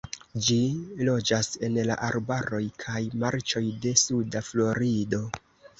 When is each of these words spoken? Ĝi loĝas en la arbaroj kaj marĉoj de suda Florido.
Ĝi 0.45 0.55
loĝas 1.09 1.49
en 1.69 1.77
la 1.91 1.99
arbaroj 2.09 2.63
kaj 2.87 3.05
marĉoj 3.27 3.65
de 3.87 3.95
suda 4.07 4.47
Florido. 4.51 5.27